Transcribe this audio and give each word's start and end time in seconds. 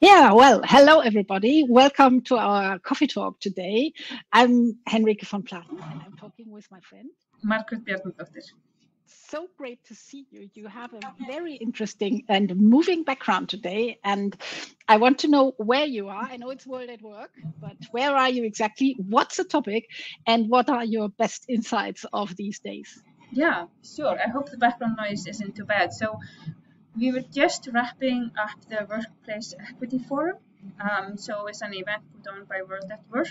Yeah, 0.00 0.32
well, 0.32 0.60
hello 0.64 1.00
everybody. 1.00 1.64
Welcome 1.68 2.20
to 2.22 2.36
our 2.36 2.78
coffee 2.78 3.08
talk 3.08 3.40
today. 3.40 3.92
I'm 4.32 4.78
Henrike 4.88 5.26
von 5.26 5.42
Platen 5.42 5.76
and 5.82 6.02
I'm 6.06 6.14
talking 6.16 6.52
with 6.52 6.70
my 6.70 6.78
friend 6.80 7.10
Margrét 7.44 7.82
Bjarnadóttir. 7.84 8.52
So 9.06 9.48
great 9.56 9.84
to 9.86 9.96
see 9.96 10.24
you. 10.30 10.48
You 10.54 10.68
have 10.68 10.92
a 10.94 11.00
very 11.26 11.54
interesting 11.54 12.22
and 12.28 12.54
moving 12.56 13.02
background 13.02 13.48
today. 13.48 13.98
And 14.04 14.36
I 14.86 14.98
want 14.98 15.18
to 15.20 15.28
know 15.28 15.54
where 15.56 15.86
you 15.86 16.08
are. 16.08 16.28
I 16.30 16.36
know 16.36 16.50
it's 16.50 16.66
World 16.66 16.90
at 16.90 17.02
Work, 17.02 17.32
but 17.60 17.76
where 17.90 18.14
are 18.14 18.30
you 18.30 18.44
exactly? 18.44 18.94
What's 18.98 19.38
the 19.38 19.44
topic? 19.44 19.86
And 20.28 20.48
what 20.48 20.68
are 20.68 20.84
your 20.84 21.08
best 21.08 21.46
insights 21.48 22.06
of 22.12 22.36
these 22.36 22.60
days? 22.60 23.02
Yeah, 23.32 23.66
sure. 23.84 24.16
I 24.18 24.28
hope 24.30 24.50
the 24.50 24.58
background 24.58 24.96
noise 24.96 25.26
isn't 25.26 25.56
too 25.56 25.64
bad. 25.64 25.92
So, 25.92 26.18
we 26.96 27.12
were 27.12 27.24
just 27.32 27.68
wrapping 27.72 28.30
up 28.38 28.50
the 28.68 28.86
Workplace 28.88 29.54
Equity 29.58 29.98
Forum. 29.98 30.36
Um, 30.80 31.16
so 31.16 31.46
it's 31.46 31.62
an 31.62 31.74
event 31.74 32.02
put 32.12 32.32
on 32.32 32.44
by 32.44 32.62
World 32.62 32.90
at 32.90 33.02
Work. 33.10 33.28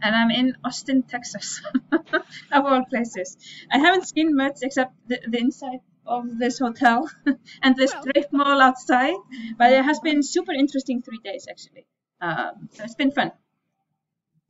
And 0.00 0.14
I'm 0.14 0.30
in 0.30 0.56
Austin, 0.64 1.02
Texas, 1.02 1.60
of 1.92 2.64
all 2.66 2.84
places. 2.84 3.36
I 3.70 3.78
haven't 3.78 4.06
seen 4.08 4.34
much 4.36 4.58
except 4.62 4.92
the, 5.08 5.20
the 5.28 5.38
inside 5.38 5.80
of 6.06 6.38
this 6.38 6.58
hotel 6.58 7.08
and 7.62 7.76
the 7.76 7.90
well. 7.92 8.02
strip 8.02 8.32
mall 8.32 8.60
outside, 8.60 9.14
but 9.56 9.72
it 9.72 9.84
has 9.84 10.00
been 10.00 10.22
super 10.22 10.52
interesting 10.52 11.02
three 11.02 11.20
days 11.22 11.46
actually. 11.48 11.86
Um, 12.20 12.68
so 12.72 12.84
it's 12.84 12.94
been 12.94 13.12
fun. 13.12 13.32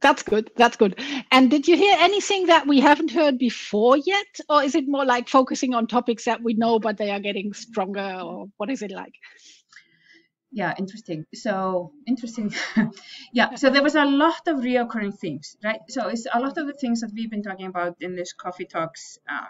That's 0.02 0.24
good. 0.24 0.50
That's 0.56 0.76
good. 0.76 1.00
And 1.30 1.50
did 1.50 1.68
you 1.68 1.76
hear 1.76 1.96
anything 1.98 2.46
that 2.46 2.66
we 2.66 2.80
haven't 2.80 3.12
heard 3.12 3.38
before 3.38 3.96
yet? 3.96 4.40
Or 4.48 4.62
is 4.62 4.74
it 4.74 4.84
more 4.88 5.04
like 5.04 5.28
focusing 5.28 5.74
on 5.74 5.86
topics 5.86 6.24
that 6.24 6.42
we 6.42 6.54
know, 6.54 6.80
but 6.80 6.98
they 6.98 7.10
are 7.10 7.20
getting 7.20 7.52
stronger? 7.52 8.18
Or 8.20 8.46
what 8.56 8.68
is 8.68 8.82
it 8.82 8.90
like? 8.90 9.14
Yeah, 10.50 10.74
interesting. 10.76 11.24
So 11.34 11.92
interesting. 12.06 12.52
yeah, 13.32 13.54
so 13.54 13.70
there 13.70 13.82
was 13.82 13.94
a 13.94 14.04
lot 14.04 14.46
of 14.48 14.58
reoccurring 14.58 15.18
themes, 15.18 15.56
right? 15.64 15.80
So 15.88 16.08
it's 16.08 16.26
a 16.32 16.40
lot 16.40 16.58
of 16.58 16.66
the 16.66 16.74
things 16.74 17.00
that 17.00 17.12
we've 17.14 17.30
been 17.30 17.42
talking 17.42 17.66
about 17.66 17.96
in 18.00 18.16
this 18.16 18.32
coffee 18.32 18.66
talks 18.66 19.18
uh, 19.30 19.46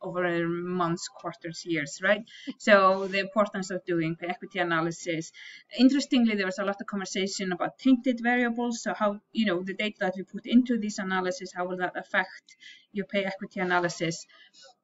over 0.00 0.46
months, 0.48 1.08
quarters, 1.08 1.64
years, 1.64 2.00
right? 2.02 2.24
So 2.58 3.08
the 3.08 3.18
importance 3.18 3.70
of 3.70 3.84
doing 3.84 4.16
pay 4.16 4.28
equity 4.28 4.58
analysis. 4.58 5.32
Interestingly, 5.78 6.34
there 6.36 6.46
was 6.46 6.58
a 6.58 6.64
lot 6.64 6.80
of 6.80 6.86
conversation 6.86 7.52
about 7.52 7.78
tainted 7.78 8.20
variables. 8.22 8.82
So 8.82 8.94
how, 8.94 9.20
you 9.32 9.46
know, 9.46 9.62
the 9.62 9.74
data 9.74 9.96
that 10.00 10.14
we 10.16 10.22
put 10.22 10.46
into 10.46 10.78
this 10.78 10.98
analysis, 10.98 11.52
how 11.54 11.66
will 11.66 11.78
that 11.78 11.96
affect 11.96 12.56
your 12.92 13.06
pay 13.06 13.24
equity 13.24 13.60
analysis? 13.60 14.26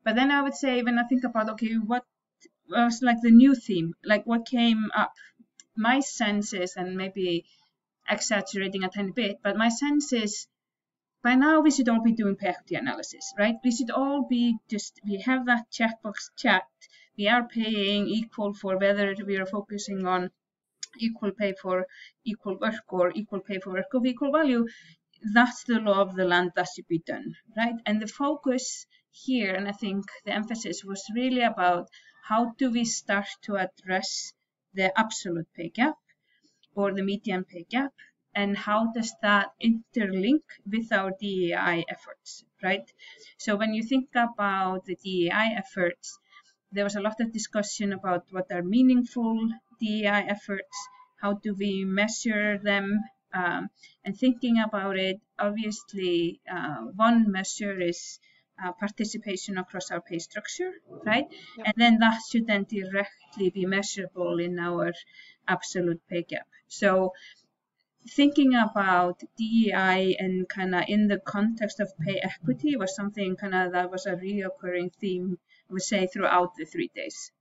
But 0.05 0.17
then 0.17 0.31
I 0.31 0.43
would 0.43 0.55
say 0.55 0.83
when 0.83 0.99
I 0.99 1.05
think 1.05 1.25
about, 1.25 1.49
okay, 1.51 1.75
what 1.75 2.05
was 2.69 3.01
like 3.03 3.21
the 3.23 3.31
new 3.31 3.55
theme, 3.55 3.95
like 4.05 4.27
what 4.27 4.47
came 4.47 4.91
up, 4.95 5.13
my 5.77 6.01
sense 6.01 6.53
is, 6.53 6.77
and 6.77 6.97
maybe 6.97 7.45
exaggerating 8.09 8.85
a 8.85 8.89
tiny 8.89 9.13
bit, 9.13 9.39
but 9.43 9.57
my 9.57 9.69
sense 9.69 10.13
is 10.13 10.47
by 11.25 11.35
now 11.35 11.61
we 11.61 11.71
should 11.71 11.89
all 11.89 12.03
be 12.03 12.13
doing 12.13 12.37
pay 12.37 12.49
equity 12.49 12.75
analysis, 12.75 13.33
right? 13.39 13.57
We 13.65 13.73
should 13.73 13.91
all 13.91 14.27
be 14.29 14.59
just, 14.69 15.01
we 15.09 15.23
have 15.23 15.47
that 15.47 15.71
checkbox 15.73 16.29
checked. 16.37 16.89
We 17.17 17.29
are 17.29 17.49
paying 17.49 18.07
equal 18.09 18.53
for 18.53 18.77
whether 18.77 19.15
we 19.27 19.39
are 19.39 19.47
focusing 19.47 20.07
on 20.07 20.31
equal 20.99 21.33
pay 21.33 21.55
for 21.55 21.87
equal 22.27 22.59
work 22.59 22.93
or 22.93 23.11
equal 23.15 23.41
pay 23.41 23.59
for 23.59 23.73
work 23.73 23.95
of 23.95 24.05
equal 24.05 24.33
value. 24.33 24.67
That's 25.33 25.65
the 25.65 25.81
law 25.81 26.03
of 26.03 26.15
the 26.15 26.27
land 26.27 26.53
that 26.57 26.69
should 26.75 26.89
be 26.89 26.99
done, 26.99 27.35
right? 27.57 27.77
And 27.87 28.03
the 28.03 28.07
focus 28.07 28.87
here, 29.11 29.55
and 29.55 29.67
I 29.67 29.73
think 29.73 30.05
the 30.27 30.35
emphasis 30.35 30.85
was 30.85 31.03
really 31.15 31.43
about 31.43 31.89
how 32.29 32.53
do 32.59 32.71
we 32.71 32.85
start 32.85 33.29
to 33.45 33.57
address 33.57 34.35
the 34.75 34.93
absolute 34.99 35.47
pay 35.57 35.71
gap 35.71 35.97
or 36.75 36.93
the 36.93 37.03
median 37.03 37.45
pay 37.45 37.65
gap 37.71 37.95
and 38.35 38.57
how 38.57 38.93
does 38.93 39.15
that 39.23 39.53
interlink 39.63 40.43
with 40.67 40.93
our 40.93 41.13
DEI 41.21 41.85
efforts, 41.89 42.45
right? 42.63 42.91
So 43.39 43.57
when 43.57 43.75
you 43.75 43.83
think 43.83 44.09
about 44.15 44.85
the 44.85 44.97
DEI 44.97 45.55
efforts, 45.57 46.19
there 46.73 46.85
was 46.85 46.97
a 46.97 47.01
lot 47.01 47.21
of 47.21 47.33
discussion 47.33 47.93
about 47.93 48.25
what 48.31 48.51
are 48.51 48.63
meaningful 48.63 49.49
DEI 49.81 50.27
efforts, 50.29 50.77
how 51.21 51.35
do 51.35 51.55
we 51.55 51.85
measure 51.85 52.59
them, 52.59 53.01
um, 53.33 53.69
and 54.05 54.17
thinking 54.17 54.61
about 54.61 54.97
it, 54.97 55.21
obviously, 55.39 56.41
uh, 56.51 56.83
one 56.95 57.31
measure 57.31 57.81
is 57.81 58.21
uh, 58.63 58.73
participation 58.73 59.59
across 59.59 59.91
our 59.91 60.01
pay 60.01 60.19
structure, 60.19 60.73
right? 61.05 61.27
Yep. 61.59 61.67
And 61.67 61.75
then 61.77 61.99
that 61.99 62.21
should 62.31 62.47
then 62.47 62.65
directly 62.69 63.51
be 63.51 63.67
measurable 63.67 64.39
in 64.39 64.59
our 64.59 64.93
absolute 65.49 66.01
pay 66.09 66.23
gap. 66.23 66.47
So 66.69 67.13
thinking 68.09 68.55
about 68.55 69.23
DEI 69.37 70.17
and 70.19 70.49
kind 70.49 70.75
of 70.75 70.85
in 70.89 71.09
the 71.09 71.19
context 71.19 71.81
of 71.81 71.97
pay 71.99 72.21
equity 72.23 72.77
was 72.77 72.95
something 72.95 73.37
kind 73.37 73.55
of 73.55 73.73
that 73.73 73.91
was 73.91 74.07
a 74.07 74.13
reoccurring 74.13 74.93
theme, 74.95 75.39
I 75.69 75.73
would 75.73 75.83
say, 75.83 76.07
throughout 76.07 76.55
the 76.57 76.65
three 76.65 76.91
days. 76.95 77.33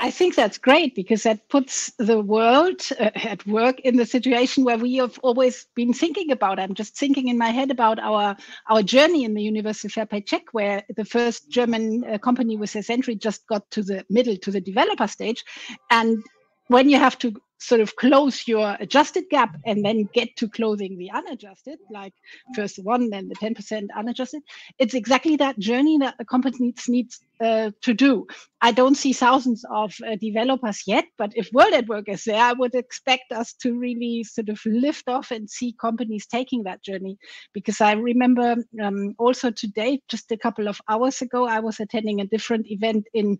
I 0.00 0.12
think 0.12 0.36
that's 0.36 0.58
great 0.58 0.94
because 0.94 1.24
that 1.24 1.48
puts 1.48 1.92
the 1.98 2.20
world 2.20 2.80
uh, 3.00 3.10
at 3.16 3.44
work 3.48 3.80
in 3.80 3.96
the 3.96 4.06
situation 4.06 4.62
where 4.62 4.78
we 4.78 4.94
have 4.96 5.18
always 5.24 5.66
been 5.74 5.92
thinking 5.92 6.30
about. 6.30 6.60
I'm 6.60 6.74
just 6.74 6.96
thinking 6.96 7.26
in 7.26 7.36
my 7.36 7.50
head 7.50 7.72
about 7.72 7.98
our 7.98 8.36
our 8.68 8.82
journey 8.84 9.24
in 9.24 9.34
the 9.34 9.42
Universal 9.42 9.90
Fair 9.90 10.06
Pay 10.06 10.20
Check, 10.20 10.44
where 10.52 10.84
the 10.96 11.04
first 11.04 11.50
German 11.50 12.04
uh, 12.04 12.18
company 12.18 12.56
with 12.56 12.72
this 12.74 12.90
entry 12.90 13.16
just 13.16 13.44
got 13.48 13.68
to 13.72 13.82
the 13.82 14.04
middle 14.08 14.36
to 14.36 14.52
the 14.52 14.60
developer 14.60 15.08
stage, 15.08 15.44
and 15.90 16.22
when 16.68 16.88
you 16.88 16.98
have 16.98 17.18
to 17.18 17.34
sort 17.58 17.80
of 17.80 17.96
close 17.96 18.46
your 18.46 18.76
adjusted 18.80 19.24
gap 19.30 19.56
and 19.66 19.84
then 19.84 20.08
get 20.14 20.36
to 20.36 20.48
closing 20.48 20.96
the 20.96 21.10
unadjusted, 21.10 21.78
like 21.90 22.14
first 22.54 22.78
one, 22.82 23.10
then 23.10 23.28
the 23.28 23.34
10% 23.34 23.88
unadjusted, 23.96 24.42
it's 24.78 24.94
exactly 24.94 25.36
that 25.36 25.58
journey 25.58 25.98
that 25.98 26.16
the 26.18 26.24
company 26.24 26.56
needs, 26.60 26.88
needs 26.88 27.20
uh, 27.40 27.70
to 27.82 27.94
do. 27.94 28.26
I 28.60 28.72
don't 28.72 28.96
see 28.96 29.12
thousands 29.12 29.64
of 29.70 29.94
uh, 30.06 30.16
developers 30.16 30.82
yet, 30.86 31.04
but 31.16 31.32
if 31.34 31.52
World 31.52 31.74
at 31.74 31.88
Work 31.88 32.08
is 32.08 32.24
there, 32.24 32.42
I 32.42 32.52
would 32.52 32.74
expect 32.74 33.32
us 33.32 33.52
to 33.54 33.78
really 33.78 34.24
sort 34.24 34.48
of 34.48 34.60
lift 34.64 35.08
off 35.08 35.30
and 35.30 35.48
see 35.48 35.74
companies 35.80 36.26
taking 36.26 36.64
that 36.64 36.82
journey. 36.82 37.18
Because 37.52 37.80
I 37.80 37.92
remember 37.92 38.56
um, 38.82 39.14
also 39.18 39.50
today, 39.50 40.00
just 40.08 40.30
a 40.30 40.36
couple 40.36 40.68
of 40.68 40.80
hours 40.88 41.22
ago, 41.22 41.46
I 41.46 41.60
was 41.60 41.80
attending 41.80 42.20
a 42.20 42.26
different 42.26 42.70
event 42.70 43.06
in 43.14 43.38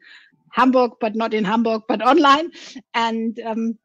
Hamburg, 0.52 0.92
but 1.00 1.14
not 1.14 1.34
in 1.34 1.44
Hamburg, 1.44 1.82
but 1.88 2.02
online. 2.02 2.50
And 2.94 3.38
um, 3.40 3.78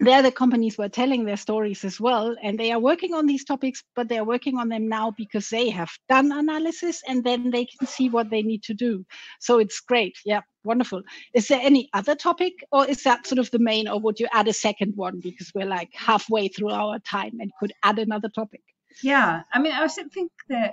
there 0.00 0.22
the 0.22 0.30
companies 0.30 0.76
were 0.78 0.88
telling 0.88 1.24
their 1.24 1.36
stories 1.36 1.84
as 1.84 2.00
well 2.00 2.34
and 2.42 2.58
they 2.58 2.72
are 2.72 2.78
working 2.78 3.14
on 3.14 3.26
these 3.26 3.44
topics 3.44 3.82
but 3.94 4.08
they 4.08 4.18
are 4.18 4.24
working 4.24 4.58
on 4.58 4.68
them 4.68 4.88
now 4.88 5.12
because 5.16 5.48
they 5.48 5.70
have 5.70 5.90
done 6.08 6.32
analysis 6.32 7.02
and 7.08 7.24
then 7.24 7.50
they 7.50 7.64
can 7.64 7.86
see 7.86 8.08
what 8.08 8.30
they 8.30 8.42
need 8.42 8.62
to 8.62 8.74
do. 8.74 9.04
So 9.40 9.58
it's 9.58 9.80
great. 9.80 10.16
Yeah 10.24 10.40
wonderful. 10.64 11.02
Is 11.34 11.48
there 11.48 11.60
any 11.62 11.90
other 11.92 12.14
topic 12.14 12.54
or 12.72 12.86
is 12.86 13.02
that 13.02 13.26
sort 13.26 13.38
of 13.38 13.50
the 13.50 13.58
main 13.58 13.86
or 13.86 14.00
would 14.00 14.18
you 14.18 14.28
add 14.32 14.48
a 14.48 14.52
second 14.52 14.94
one? 14.96 15.20
Because 15.20 15.52
we're 15.54 15.66
like 15.66 15.90
halfway 15.92 16.48
through 16.48 16.70
our 16.70 16.98
time 17.00 17.32
and 17.38 17.50
could 17.60 17.72
add 17.82 17.98
another 17.98 18.28
topic. 18.28 18.62
Yeah 19.02 19.42
i 19.52 19.58
mean 19.58 19.72
i 19.72 19.86
think 19.88 20.30
the 20.48 20.72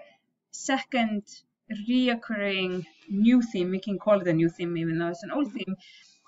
second 0.52 1.24
reoccurring 1.90 2.86
new 3.10 3.42
theme 3.42 3.70
we 3.72 3.80
can 3.80 3.98
call 3.98 4.20
it 4.22 4.28
a 4.28 4.34
new 4.34 4.50
theme 4.50 4.78
even 4.78 4.98
though 4.98 5.08
it's 5.08 5.24
an 5.24 5.32
old 5.32 5.52
theme 5.52 5.76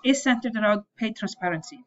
is 0.04 0.22
centered 0.22 0.56
around 0.56 0.82
pay 0.96 1.12
transparency 1.12 1.78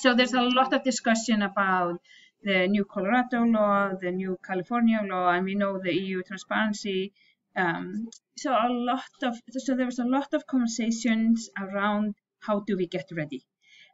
so 0.00 0.14
there's 0.14 0.34
a 0.34 0.42
lot 0.42 0.72
of 0.72 0.82
discussion 0.82 1.42
about 1.42 2.00
the 2.42 2.68
new 2.68 2.84
Colorado 2.84 3.42
law, 3.42 3.92
the 4.00 4.10
new 4.10 4.38
California 4.44 5.00
law, 5.02 5.30
and 5.30 5.44
we 5.44 5.54
know 5.54 5.78
the 5.78 5.94
EU 5.94 6.22
transparency. 6.22 7.12
Um, 7.56 8.08
so 8.36 8.52
a 8.52 8.68
lot 8.68 9.10
of 9.22 9.34
so 9.50 9.74
there 9.74 9.86
was 9.86 9.98
a 9.98 10.04
lot 10.04 10.32
of 10.32 10.46
conversations 10.46 11.50
around 11.58 12.14
how 12.38 12.60
do 12.60 12.76
we 12.76 12.86
get 12.86 13.06
ready, 13.10 13.44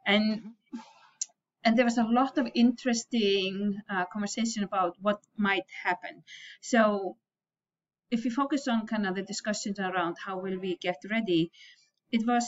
and 0.05 0.53
and 1.63 1.75
there 1.75 1.85
was 1.85 1.97
a 1.97 2.03
lot 2.03 2.37
of 2.37 2.47
interesting 2.53 3.81
uh, 3.89 4.05
conversation 4.13 4.63
about 4.63 4.95
what 5.01 5.19
might 5.35 5.65
happen. 5.83 6.23
So 6.61 7.17
if 8.11 8.23
we 8.23 8.29
focus 8.29 8.67
on 8.67 8.85
kind 8.85 9.07
of 9.07 9.15
the 9.15 9.23
discussions 9.23 9.79
around 9.79 10.17
how 10.23 10.39
will 10.39 10.59
we 10.59 10.77
get 10.77 10.97
ready, 11.09 11.51
it 12.11 12.25
was 12.27 12.47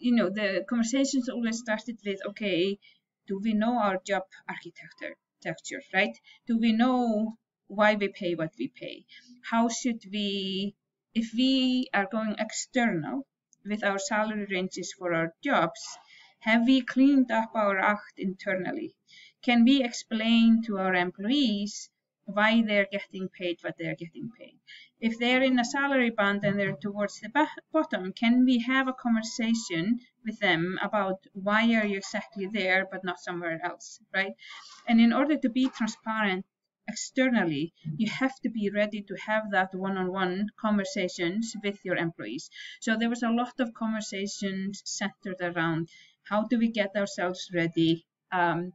you 0.00 0.12
know, 0.12 0.30
the 0.30 0.64
conversations 0.68 1.28
always 1.28 1.58
started 1.58 1.98
with, 2.04 2.18
okay, 2.26 2.78
do 3.28 3.38
we 3.38 3.52
know 3.52 3.78
our 3.78 3.98
job 4.04 4.22
architecture, 4.48 5.14
texture, 5.42 5.82
right? 5.94 6.18
Do 6.46 6.58
we 6.58 6.72
know 6.72 7.36
why 7.68 7.94
we 7.94 8.08
pay 8.08 8.34
what 8.34 8.52
we 8.58 8.68
pay? 8.68 9.04
How 9.50 9.68
should 9.68 10.02
we, 10.10 10.74
if 11.14 11.32
we 11.34 11.88
are 11.94 12.08
going 12.10 12.34
external 12.38 13.26
with 13.64 13.84
our 13.84 13.98
salary 13.98 14.46
ranges 14.50 14.92
for 14.92 15.14
our 15.14 15.34
jobs, 15.44 15.80
have 16.40 16.66
we 16.66 16.80
cleaned 16.80 17.30
up 17.30 17.50
our 17.54 17.78
act 17.78 18.14
internally? 18.16 18.94
Can 19.42 19.64
we 19.64 19.84
explain 19.84 20.62
to 20.64 20.78
our 20.78 20.94
employees 20.94 21.90
why 22.34 22.62
they're 22.62 22.88
getting 22.90 23.28
paid 23.28 23.58
what 23.62 23.76
they're 23.78 23.96
getting 23.96 24.30
paid? 24.38 24.58
if 25.00 25.18
they're 25.18 25.42
in 25.42 25.58
a 25.58 25.64
salary 25.64 26.10
band 26.10 26.44
and 26.44 26.58
they're 26.58 26.76
towards 26.76 27.20
the 27.20 27.30
bottom, 27.72 28.12
can 28.12 28.44
we 28.44 28.58
have 28.58 28.86
a 28.86 28.92
conversation 28.92 29.98
with 30.24 30.38
them 30.40 30.78
about 30.82 31.26
why 31.32 31.62
are 31.74 31.86
you 31.86 31.96
exactly 31.96 32.46
there 32.46 32.86
but 32.90 33.02
not 33.02 33.18
somewhere 33.18 33.58
else, 33.64 33.98
right? 34.14 34.34
And 34.86 35.00
in 35.00 35.12
order 35.12 35.38
to 35.38 35.48
be 35.48 35.70
transparent 35.70 36.44
externally, 36.86 37.72
you 37.96 38.10
have 38.10 38.38
to 38.40 38.50
be 38.50 38.70
ready 38.70 39.02
to 39.02 39.14
have 39.26 39.50
that 39.52 39.74
one-on-one 39.74 40.48
conversations 40.60 41.54
with 41.64 41.78
your 41.82 41.96
employees. 41.96 42.50
So 42.80 42.96
there 42.96 43.08
was 43.08 43.22
a 43.22 43.30
lot 43.30 43.54
of 43.58 43.72
conversations 43.72 44.82
centered 44.84 45.40
around 45.40 45.88
how 46.28 46.46
do 46.46 46.58
we 46.58 46.68
get 46.68 46.94
ourselves 46.94 47.50
ready 47.54 48.06
um, 48.32 48.72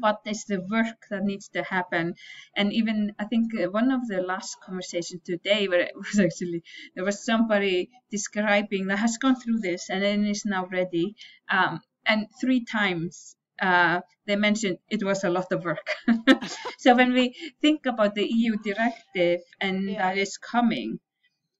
what 0.00 0.20
is 0.26 0.44
the 0.44 0.60
work 0.70 1.06
that 1.10 1.22
needs 1.22 1.48
to 1.48 1.62
happen 1.62 2.14
and 2.56 2.72
even 2.72 3.12
i 3.18 3.24
think 3.24 3.52
uh, 3.54 3.70
one 3.70 3.90
of 3.90 4.06
the 4.08 4.20
last 4.20 4.56
conversations 4.64 5.22
today 5.24 5.68
where 5.68 5.80
it 5.80 5.92
was 5.96 6.18
actually 6.18 6.62
there 6.94 7.04
was 7.04 7.24
somebody 7.24 7.90
describing 8.10 8.86
that 8.86 8.98
has 8.98 9.18
gone 9.18 9.36
through 9.36 9.58
this 9.58 9.90
and 9.90 10.02
then 10.02 10.24
is 10.24 10.44
now 10.44 10.66
ready 10.66 11.14
um, 11.50 11.80
and 12.06 12.26
three 12.40 12.64
times 12.64 13.36
uh, 13.60 14.00
they 14.26 14.36
mentioned 14.36 14.78
it 14.90 15.02
was 15.02 15.22
a 15.24 15.30
lot 15.30 15.52
of 15.52 15.64
work. 15.64 15.90
so 16.78 16.94
when 16.94 17.12
we 17.12 17.34
think 17.60 17.86
about 17.86 18.14
the 18.14 18.26
EU 18.26 18.56
directive 18.56 19.40
and 19.60 19.90
yeah. 19.90 19.98
that 19.98 20.18
is 20.18 20.38
coming, 20.38 20.98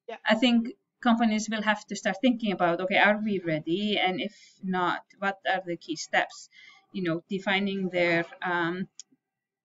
yeah. 0.08 0.16
I 0.26 0.34
think 0.34 0.68
companies 1.02 1.48
will 1.50 1.62
have 1.62 1.84
to 1.86 1.96
start 1.96 2.16
thinking 2.20 2.52
about 2.52 2.80
okay, 2.80 2.96
are 2.98 3.20
we 3.22 3.40
ready? 3.44 3.98
And 3.98 4.20
if 4.20 4.34
not, 4.62 5.02
what 5.18 5.38
are 5.48 5.62
the 5.64 5.76
key 5.76 5.96
steps? 5.96 6.48
You 6.92 7.02
know, 7.02 7.22
defining 7.28 7.88
their 7.88 8.24
um, 8.42 8.88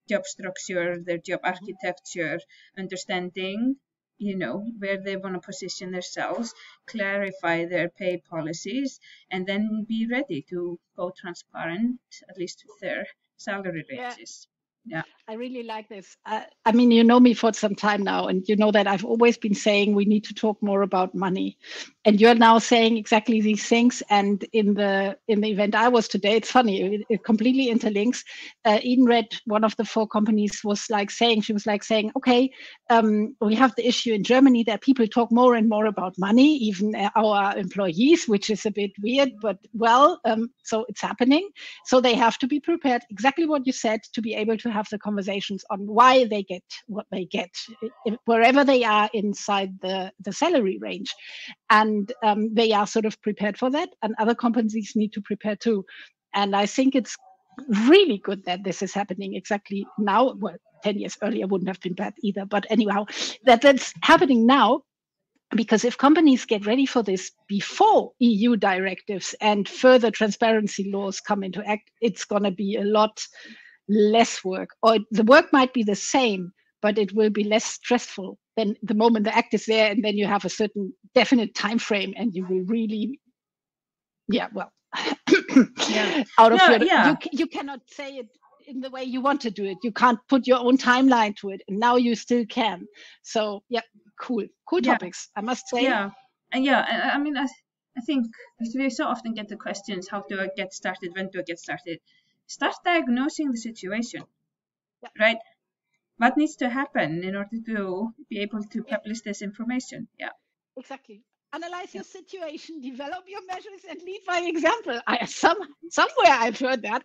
job 0.08 0.24
structure, 0.26 0.98
their 1.00 1.18
job 1.18 1.40
mm-hmm. 1.40 1.54
architecture, 1.54 2.40
understanding, 2.78 3.76
you 4.18 4.36
know, 4.36 4.64
where 4.78 5.02
they 5.02 5.16
want 5.16 5.34
to 5.34 5.40
position 5.40 5.90
themselves, 5.90 6.54
clarify 6.86 7.66
their 7.66 7.88
pay 7.88 8.18
policies, 8.18 9.00
and 9.30 9.46
then 9.46 9.84
be 9.88 10.06
ready 10.10 10.44
to 10.48 10.78
go 10.96 11.12
transparent, 11.16 12.00
at 12.28 12.38
least 12.38 12.64
with 12.66 12.80
their 12.80 13.06
salary 13.36 13.84
ranges. 13.90 14.48
Yeah. 14.86 15.02
I 15.28 15.34
really 15.34 15.64
like 15.64 15.88
this. 15.88 16.16
Uh, 16.24 16.42
i 16.64 16.70
mean 16.70 16.92
you 16.92 17.02
know 17.02 17.18
me 17.18 17.34
for 17.34 17.52
some 17.52 17.74
time 17.74 18.04
now 18.04 18.26
and 18.28 18.48
you 18.48 18.54
know 18.56 18.70
that 18.70 18.86
i've 18.86 19.04
always 19.04 19.36
been 19.36 19.54
saying 19.54 19.92
we 19.94 20.04
need 20.04 20.22
to 20.24 20.34
talk 20.34 20.56
more 20.62 20.82
about 20.82 21.14
money. 21.14 21.58
And 22.04 22.20
you're 22.20 22.36
now 22.36 22.58
saying 22.60 22.96
exactly 22.96 23.40
these 23.40 23.66
things 23.66 24.02
and 24.08 24.44
in 24.52 24.74
the 24.74 25.16
in 25.26 25.40
the 25.40 25.48
event 25.50 25.74
i 25.74 25.88
was 25.88 26.06
today 26.06 26.36
it's 26.36 26.52
funny 26.52 26.80
it, 26.82 27.00
it 27.10 27.24
completely 27.24 27.66
interlinks. 27.74 28.22
Uh, 28.64 28.78
Edenred 28.78 29.40
one 29.46 29.64
of 29.64 29.76
the 29.76 29.84
four 29.84 30.06
companies 30.06 30.60
was 30.62 30.88
like 30.90 31.10
saying 31.10 31.40
she 31.40 31.52
was 31.52 31.66
like 31.66 31.82
saying 31.82 32.12
okay 32.16 32.50
um, 32.90 33.34
we 33.40 33.56
have 33.56 33.74
the 33.76 33.86
issue 33.88 34.12
in 34.14 34.22
germany 34.22 34.62
that 34.62 34.80
people 34.82 35.08
talk 35.08 35.32
more 35.32 35.56
and 35.56 35.68
more 35.68 35.86
about 35.86 36.14
money 36.18 36.56
even 36.68 36.94
our 37.16 37.56
employees 37.58 38.28
which 38.28 38.48
is 38.50 38.64
a 38.66 38.70
bit 38.70 38.92
weird 39.02 39.30
but 39.42 39.58
well 39.74 40.20
um, 40.24 40.50
so 40.62 40.84
it's 40.88 41.00
happening. 41.00 41.48
So 41.84 42.00
they 42.00 42.14
have 42.14 42.38
to 42.38 42.46
be 42.46 42.60
prepared 42.60 43.02
exactly 43.10 43.46
what 43.46 43.66
you 43.66 43.72
said 43.72 44.00
to 44.12 44.20
be 44.20 44.34
able 44.34 44.56
to 44.58 44.70
have 44.76 44.88
the 44.90 44.98
conversations 44.98 45.64
on 45.70 45.80
why 45.98 46.24
they 46.24 46.42
get 46.42 46.62
what 46.86 47.06
they 47.10 47.24
get 47.24 47.50
wherever 48.24 48.62
they 48.64 48.84
are 48.84 49.08
inside 49.12 49.70
the, 49.80 50.12
the 50.24 50.32
salary 50.32 50.78
range. 50.80 51.14
And 51.70 52.12
um, 52.22 52.54
they 52.54 52.72
are 52.72 52.86
sort 52.86 53.06
of 53.06 53.20
prepared 53.22 53.58
for 53.58 53.70
that. 53.70 53.88
And 54.02 54.14
other 54.18 54.34
companies 54.34 54.92
need 54.94 55.12
to 55.14 55.22
prepare 55.22 55.56
too. 55.56 55.84
And 56.34 56.54
I 56.54 56.66
think 56.66 56.94
it's 56.94 57.16
really 57.88 58.18
good 58.18 58.44
that 58.44 58.64
this 58.64 58.82
is 58.82 58.92
happening 58.92 59.34
exactly 59.34 59.86
now. 59.98 60.34
Well, 60.34 60.56
10 60.84 60.98
years 60.98 61.16
earlier 61.22 61.46
wouldn't 61.46 61.68
have 61.68 61.80
been 61.80 61.94
bad 61.94 62.14
either. 62.22 62.44
But 62.44 62.66
anyhow, 62.70 63.06
that 63.44 63.62
that's 63.62 63.92
happening 64.02 64.46
now 64.46 64.82
because 65.54 65.84
if 65.84 65.96
companies 65.96 66.44
get 66.44 66.66
ready 66.66 66.86
for 66.86 67.02
this 67.02 67.30
before 67.48 68.12
EU 68.18 68.56
directives 68.56 69.34
and 69.40 69.68
further 69.68 70.10
transparency 70.10 70.90
laws 70.90 71.20
come 71.20 71.44
into 71.44 71.64
act, 71.64 71.90
it's 72.00 72.24
going 72.24 72.42
to 72.42 72.50
be 72.50 72.76
a 72.76 72.84
lot 72.84 73.20
less 73.88 74.44
work 74.44 74.70
or 74.82 74.98
the 75.10 75.24
work 75.24 75.52
might 75.52 75.72
be 75.72 75.82
the 75.82 75.94
same 75.94 76.52
but 76.82 76.98
it 76.98 77.14
will 77.14 77.30
be 77.30 77.44
less 77.44 77.64
stressful 77.64 78.38
than 78.56 78.76
the 78.82 78.94
moment 78.94 79.24
the 79.24 79.36
act 79.36 79.54
is 79.54 79.66
there 79.66 79.90
and 79.90 80.04
then 80.04 80.16
you 80.16 80.26
have 80.26 80.44
a 80.44 80.48
certain 80.48 80.92
definite 81.14 81.54
time 81.54 81.78
frame 81.78 82.12
and 82.16 82.34
you 82.34 82.44
will 82.46 82.64
really 82.66 83.20
yeah 84.28 84.48
well 84.54 84.72
yeah. 85.88 86.24
out 86.38 86.52
of 86.52 86.58
no, 86.58 86.70
your 86.70 86.84
yeah. 86.84 87.10
you, 87.10 87.16
you 87.32 87.46
cannot 87.46 87.80
say 87.88 88.16
it 88.16 88.26
in 88.66 88.80
the 88.80 88.90
way 88.90 89.04
you 89.04 89.20
want 89.20 89.40
to 89.40 89.50
do 89.50 89.64
it 89.64 89.78
you 89.82 89.92
can't 89.92 90.18
put 90.28 90.46
your 90.46 90.58
own 90.58 90.76
timeline 90.76 91.34
to 91.36 91.50
it 91.50 91.60
and 91.68 91.78
now 91.78 91.96
you 91.96 92.14
still 92.14 92.44
can 92.46 92.86
so 93.22 93.62
yeah 93.68 93.80
cool 94.20 94.44
cool 94.68 94.80
yeah. 94.80 94.92
topics 94.92 95.28
i 95.36 95.40
must 95.40 95.68
say 95.68 95.82
yeah 95.82 96.10
and 96.52 96.64
yeah 96.64 97.10
i 97.12 97.18
mean 97.18 97.36
i, 97.36 97.46
I 97.96 98.00
think 98.00 98.26
we 98.74 98.90
so 98.90 99.06
often 99.06 99.34
get 99.34 99.48
the 99.48 99.56
questions 99.56 100.08
how 100.10 100.24
do 100.28 100.40
i 100.40 100.48
get 100.56 100.72
started 100.72 101.12
when 101.14 101.28
do 101.30 101.38
i 101.38 101.42
get 101.42 101.58
started 101.58 102.00
start 102.46 102.74
diagnosing 102.84 103.50
the 103.50 103.58
situation, 103.58 104.24
yeah. 105.02 105.08
right? 105.18 105.38
What 106.18 106.36
needs 106.36 106.56
to 106.56 106.68
happen 106.68 107.24
in 107.24 107.36
order 107.36 107.58
to 107.66 108.14
be 108.30 108.40
able 108.40 108.62
to 108.62 108.82
publish 108.82 109.20
this 109.20 109.42
information? 109.42 110.08
Yeah. 110.18 110.30
Exactly. 110.76 111.22
Analyze 111.52 111.94
your 111.94 112.04
situation, 112.04 112.80
develop 112.80 113.24
your 113.28 113.44
measures, 113.46 113.84
and 113.88 114.00
lead 114.02 114.20
by 114.26 114.40
example. 114.40 115.00
I 115.06 115.24
some 115.26 115.56
somewhere 115.90 116.32
I've 116.32 116.58
heard 116.58 116.82
that. 116.82 117.02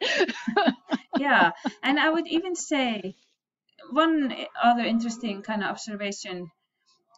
yeah, 1.17 1.51
and 1.83 1.99
I 1.99 2.09
would 2.09 2.27
even 2.27 2.55
say 2.55 3.15
one 3.91 4.35
other 4.61 4.83
interesting 4.83 5.41
kind 5.41 5.63
of 5.63 5.69
observation. 5.69 6.51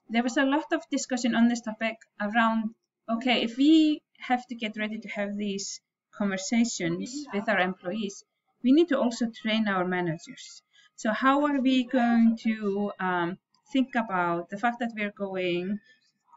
There 0.09 0.21
was 0.21 0.37
a 0.37 0.45
lot 0.45 0.65
of 0.73 0.83
discussion 0.91 1.33
on 1.33 1.47
this 1.47 1.61
topic 1.61 1.95
around 2.21 2.75
okay, 3.09 3.41
if 3.41 3.57
we 3.57 4.01
have 4.19 4.45
to 4.47 4.55
get 4.55 4.77
ready 4.77 4.99
to 4.99 5.09
have 5.09 5.35
these 5.37 5.81
conversations 6.17 7.25
with 7.33 7.47
our 7.49 7.59
employees, 7.59 8.23
we 8.63 8.71
need 8.71 8.89
to 8.89 8.99
also 8.99 9.29
train 9.29 9.67
our 9.67 9.85
managers. 9.85 10.61
So 10.95 11.11
how 11.11 11.45
are 11.45 11.59
we 11.59 11.83
going 11.83 12.37
to 12.43 12.91
um, 12.99 13.37
think 13.71 13.95
about 13.95 14.49
the 14.49 14.57
fact 14.57 14.79
that 14.79 14.91
we're 14.95 15.11
going, 15.11 15.79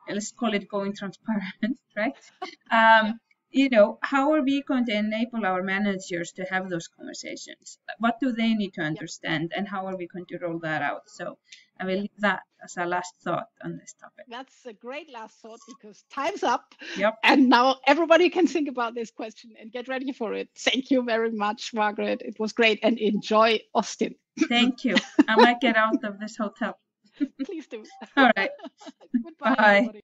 let's 0.08 0.32
call 0.32 0.54
it 0.54 0.68
going 0.68 0.94
transparent, 0.94 1.78
right? 1.96 2.16
Um, 2.70 3.20
you 3.50 3.68
know, 3.70 3.98
how 4.02 4.32
are 4.32 4.42
we 4.42 4.62
going 4.62 4.84
to 4.86 4.92
enable 4.92 5.46
our 5.46 5.62
managers 5.62 6.32
to 6.32 6.44
have 6.44 6.68
those 6.68 6.88
conversations? 6.88 7.78
What 7.98 8.18
do 8.20 8.32
they 8.32 8.54
need 8.54 8.74
to 8.74 8.82
understand, 8.82 9.52
and 9.56 9.68
how 9.68 9.86
are 9.86 9.96
we 9.96 10.06
going 10.06 10.26
to 10.26 10.38
roll 10.38 10.58
that 10.60 10.82
out? 10.82 11.08
So 11.08 11.38
I 11.78 11.84
will 11.84 12.00
leave 12.00 12.18
that 12.18 12.40
as 12.62 12.76
a 12.76 12.86
last 12.86 13.14
thought 13.22 13.48
on 13.62 13.76
this 13.76 13.94
topic. 14.00 14.26
That's 14.28 14.66
a 14.66 14.72
great 14.72 15.10
last 15.12 15.40
thought 15.40 15.60
because 15.68 16.04
time's 16.10 16.42
up. 16.42 16.74
Yep. 16.96 17.18
And 17.22 17.48
now 17.48 17.76
everybody 17.86 18.30
can 18.30 18.46
think 18.46 18.68
about 18.68 18.94
this 18.94 19.10
question 19.10 19.52
and 19.60 19.70
get 19.72 19.88
ready 19.88 20.12
for 20.12 20.34
it. 20.34 20.48
Thank 20.58 20.90
you 20.90 21.02
very 21.02 21.30
much, 21.32 21.72
Margaret. 21.74 22.22
It 22.22 22.36
was 22.38 22.52
great 22.52 22.80
and 22.82 22.98
enjoy 22.98 23.60
Austin. 23.74 24.14
Thank 24.48 24.84
you. 24.84 24.96
I 25.28 25.36
might 25.36 25.60
get 25.60 25.76
out 25.76 26.04
of 26.04 26.18
this 26.18 26.36
hotel. 26.36 26.78
Please 27.44 27.66
do. 27.68 27.84
All 28.16 28.30
right. 28.36 28.50
Goodbye. 29.24 29.90
Bye. 29.92 30.00